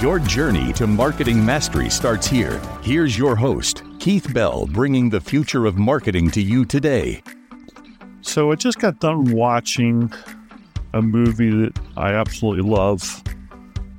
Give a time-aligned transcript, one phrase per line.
[0.00, 2.60] Your journey to marketing mastery starts here.
[2.82, 7.20] Here's your host, Keith Bell, bringing the future of marketing to you today.
[8.20, 10.12] So, I just got done watching
[10.92, 13.24] a movie that I absolutely love.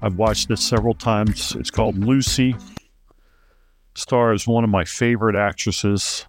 [0.02, 1.54] I've watched it several times.
[1.58, 2.56] It's called Lucy.
[3.94, 6.26] Stars one of my favorite actresses,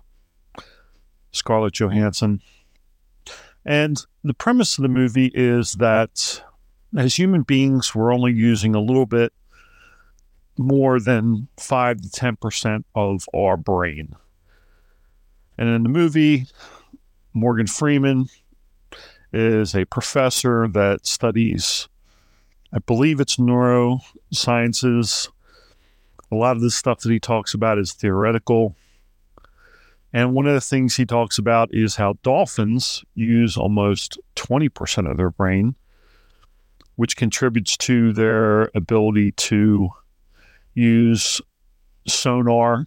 [1.30, 2.40] Scarlett Johansson.
[3.64, 6.42] And the premise of the movie is that
[6.96, 9.32] as human beings, we're only using a little bit
[10.58, 14.14] more than 5 to 10% of our brain.
[15.56, 16.46] And in the movie,
[17.32, 18.28] Morgan Freeman
[19.32, 21.88] is a professor that studies,
[22.72, 25.28] I believe it's neurosciences.
[26.32, 28.74] A lot of the stuff that he talks about is theoretical.
[30.12, 35.16] And one of the things he talks about is how dolphins use almost 20% of
[35.16, 35.76] their brain,
[36.96, 39.90] which contributes to their ability to
[40.80, 41.40] use
[42.06, 42.86] sonar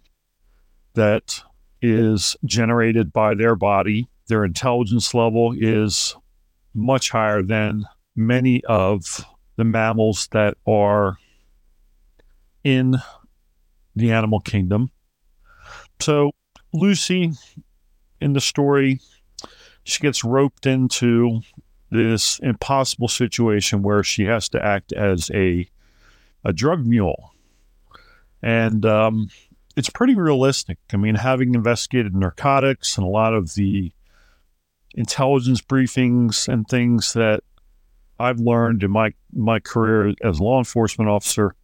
[0.94, 1.42] that
[1.80, 4.08] is generated by their body.
[4.28, 6.16] Their intelligence level is
[6.74, 7.84] much higher than
[8.16, 9.24] many of
[9.56, 11.18] the mammals that are
[12.64, 12.96] in
[13.94, 14.90] the animal kingdom.
[16.00, 16.32] So,
[16.72, 17.32] Lucy
[18.20, 19.00] in the story,
[19.84, 21.42] she gets roped into
[21.90, 25.68] this impossible situation where she has to act as a,
[26.44, 27.33] a drug mule
[28.44, 29.30] and um,
[29.74, 30.76] it's pretty realistic.
[30.92, 33.90] I mean, having investigated narcotics and a lot of the
[34.94, 37.40] intelligence briefings and things that
[38.18, 41.56] I've learned in my my career as law enforcement officer,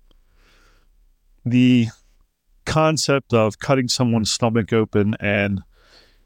[1.44, 1.88] the
[2.64, 5.60] concept of cutting someone's stomach open and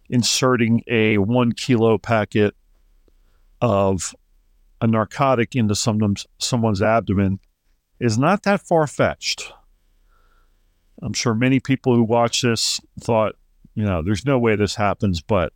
[0.09, 2.55] inserting a one kilo packet
[3.61, 4.15] of
[4.81, 7.41] a narcotic into someone's abdomen
[7.99, 9.53] is not that far fetched.
[11.03, 13.37] I'm sure many people who watch this thought,
[13.75, 15.53] you know, there's no way this happens, but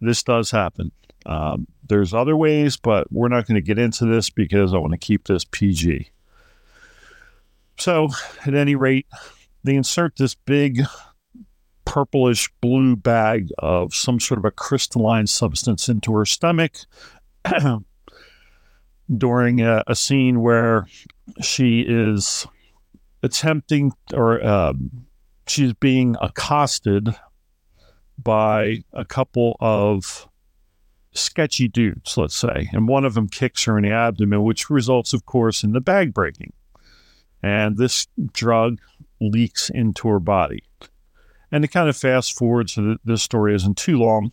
[0.00, 0.90] this does happen.
[1.26, 4.92] Um, there's other ways, but we're not going to get into this because I want
[4.92, 6.10] to keep this PG.
[7.78, 8.08] So,
[8.46, 9.06] at any rate,
[9.64, 10.82] they insert this big
[11.84, 16.72] purplish blue bag of some sort of a crystalline substance into her stomach
[19.16, 20.86] during a, a scene where
[21.40, 22.46] she is
[23.22, 25.06] attempting or um,
[25.46, 27.14] she's being accosted
[28.22, 30.28] by a couple of
[31.12, 35.12] sketchy dudes, let's say, and one of them kicks her in the abdomen, which results,
[35.12, 36.52] of course, in the bag breaking.
[37.42, 38.80] And this drug
[39.20, 40.64] leaks into her body.
[41.50, 44.32] And to kind of fast forward so that this story isn't too long,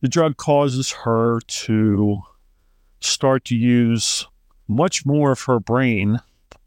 [0.00, 2.22] the drug causes her to
[3.00, 4.26] start to use
[4.66, 6.18] much more of her brain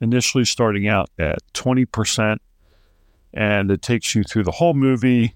[0.05, 2.37] initially starting out at 20%,
[3.33, 5.35] and it takes you through the whole movie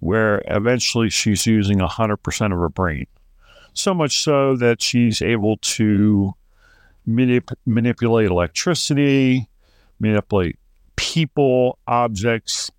[0.00, 3.06] where eventually she's using 100% of her brain.
[3.74, 6.32] So much so that she's able to
[7.08, 9.48] manip- manipulate electricity,
[10.00, 10.58] manipulate
[10.96, 12.70] people, objects.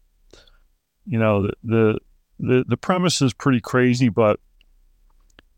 [1.06, 2.00] You know, the, the
[2.40, 4.40] the the premise is pretty crazy, but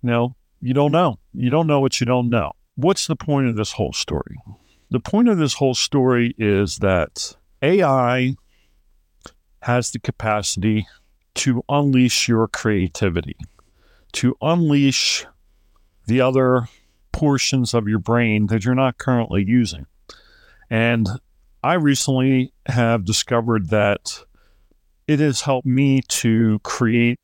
[0.01, 1.19] you know, you don't know.
[1.33, 2.51] You don't know what you don't know.
[2.75, 4.37] What's the point of this whole story?
[4.89, 8.35] The point of this whole story is that AI
[9.61, 10.87] has the capacity
[11.35, 13.35] to unleash your creativity,
[14.13, 15.25] to unleash
[16.05, 16.67] the other
[17.11, 19.85] portions of your brain that you're not currently using.
[20.69, 21.07] And
[21.63, 24.23] I recently have discovered that
[25.07, 27.19] it has helped me to create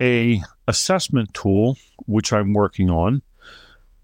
[0.00, 1.76] a assessment tool
[2.06, 3.22] which I'm working on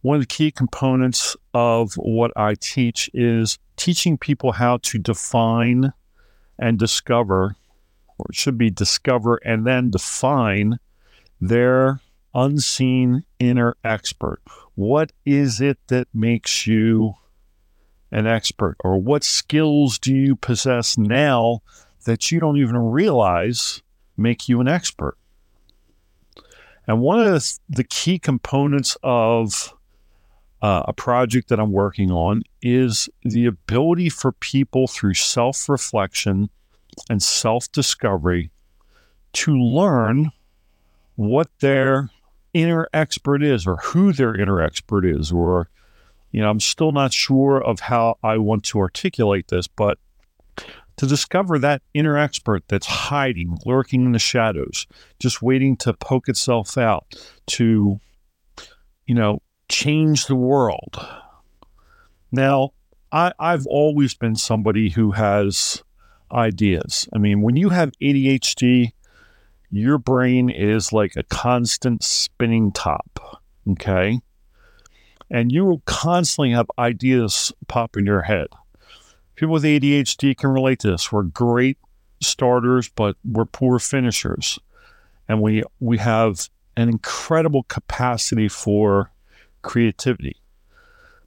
[0.03, 5.95] one of the key components of what I teach is teaching people how to define
[6.59, 7.57] and discover,
[8.19, 10.79] or it should be discover and then define
[11.41, 12.03] their
[12.35, 14.43] unseen inner expert.
[14.75, 17.15] What is it that makes you
[18.13, 18.77] an expert?
[18.81, 21.63] Or what skills do you possess now
[22.05, 23.81] that you don't even realize
[24.19, 25.17] make you an expert?
[26.87, 29.73] And one of the, key components of
[30.63, 36.51] uh, a project that I'm working on is the ability for people through self reflection
[37.11, 38.51] and self discovery
[39.35, 40.33] to learn
[41.17, 42.11] what their
[42.55, 45.69] inner expert is or who their inner expert is or
[46.31, 49.99] you know i'm still not sure of how i want to articulate this but
[50.97, 54.87] to discover that inner expert that's hiding lurking in the shadows
[55.19, 57.15] just waiting to poke itself out
[57.47, 58.01] to
[59.05, 60.97] you know change the world
[62.33, 62.71] now
[63.13, 65.83] I, i've always been somebody who has
[66.33, 68.93] ideas i mean when you have adhd
[69.71, 73.43] your brain is like a constant spinning top.
[73.69, 74.21] Okay.
[75.31, 78.47] And you will constantly have ideas pop in your head.
[79.35, 81.11] People with ADHD can relate to this.
[81.11, 81.79] We're great
[82.23, 84.59] starters, but we're poor finishers.
[85.29, 89.11] And we we have an incredible capacity for
[89.67, 90.37] creativity.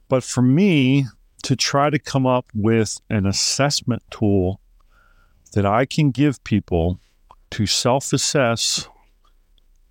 [0.08, 1.06] But for me,
[1.42, 4.60] to try to come up with an assessment tool
[5.52, 7.00] that I can give people
[7.50, 8.88] to self assess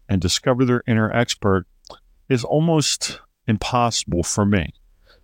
[0.07, 1.65] and discover their inner expert
[2.27, 4.73] is almost impossible for me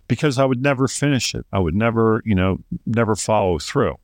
[0.08, 1.46] because I would never finish it.
[1.52, 3.96] I would never, you know, never follow through.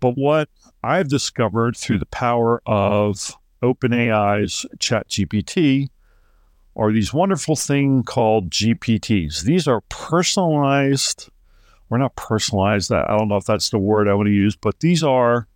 [0.00, 0.48] But what
[0.82, 5.88] I've discovered through the power of OpenAI's ChatGPT
[6.76, 9.42] are these wonderful thing called GPTs.
[9.42, 11.28] These are personalized,
[11.88, 14.80] we're not personalized, I don't know if that's the word I want to use, but
[14.80, 15.48] these are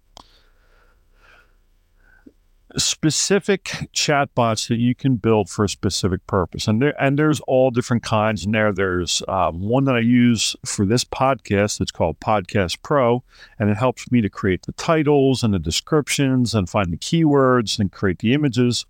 [2.76, 3.64] specific
[3.94, 8.02] chatbots that you can build for a specific purpose, and there and there's all different
[8.02, 8.72] kinds in there.
[8.72, 11.80] There's um, one that I use for this podcast.
[11.80, 13.22] It's called Podcast Pro,
[13.58, 17.78] and it helps me to create the titles and the descriptions and find the keywords
[17.78, 18.86] and create the images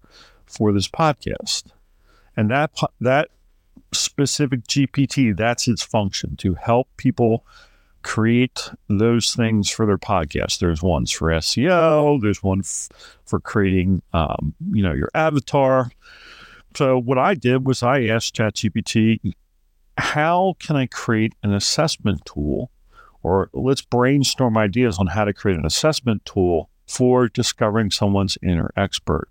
[0.46, 1.64] for this podcast.
[2.37, 3.29] And that that
[3.93, 7.44] specific GPT, that's its function to help people
[8.02, 10.58] create those things for their podcast.
[10.58, 12.20] There's ones for SEO.
[12.20, 12.88] There's one f-
[13.25, 15.90] for creating, um, you know, your avatar.
[16.75, 19.34] So what I did was I asked ChatGPT,
[19.99, 22.70] how can I create an assessment tool,
[23.23, 28.70] or let's brainstorm ideas on how to create an assessment tool for discovering someone's inner
[28.76, 29.29] expert.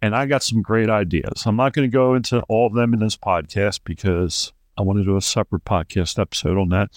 [0.00, 1.44] And I got some great ideas.
[1.46, 4.98] I'm not going to go into all of them in this podcast because I want
[4.98, 6.90] to do a separate podcast episode on that.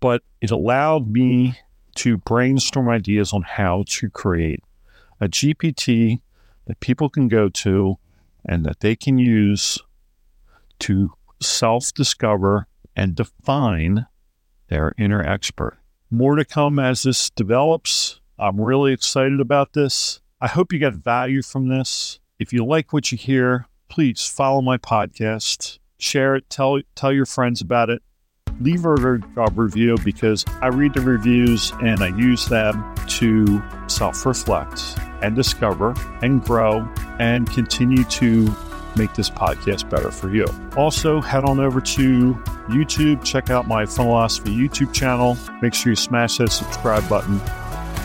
[0.00, 1.56] But it allowed me
[1.96, 4.62] to brainstorm ideas on how to create
[5.20, 6.20] a GPT
[6.66, 7.96] that people can go to
[8.44, 9.78] and that they can use
[10.80, 12.66] to self discover
[12.96, 14.06] and define
[14.68, 15.78] their inner expert.
[16.10, 18.20] More to come as this develops.
[18.38, 20.20] I'm really excited about this.
[20.40, 22.20] I hope you get value from this.
[22.38, 27.26] If you like what you hear, please follow my podcast share it, tell tell your
[27.26, 28.02] friends about it.
[28.60, 34.96] Leave a review because I read the reviews and I use them to self reflect
[35.22, 36.88] and discover and grow
[37.18, 38.54] and continue to
[38.96, 40.46] make this podcast better for you.
[40.76, 42.34] Also, head on over to
[42.68, 45.36] YouTube, check out my Funnelosophy YouTube channel.
[45.62, 47.38] Make sure you smash that subscribe button,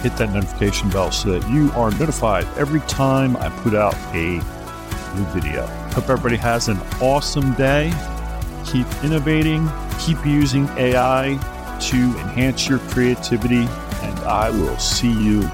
[0.04, 4.34] hit that notification bell so that you are notified every time I put out a
[5.16, 5.66] new video.
[5.94, 7.94] Hope everybody has an awesome day.
[8.66, 9.70] Keep innovating,
[10.00, 11.40] keep using AI
[11.80, 13.66] to enhance your creativity,
[14.02, 15.50] and I will see you